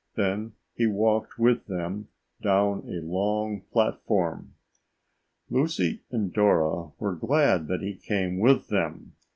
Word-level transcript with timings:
Then 0.15 0.53
he 0.73 0.87
walked 0.87 1.37
with 1.37 1.67
them 1.67 2.07
down 2.41 2.85
a 2.87 3.01
long 3.05 3.61
platform. 3.71 4.55
Lucy 5.47 6.01
and 6.09 6.33
Dora 6.33 6.89
were 6.97 7.13
glad 7.13 7.67
that 7.67 7.81
he 7.83 7.97
came 7.97 8.39
with 8.39 8.69
them. 8.69 9.13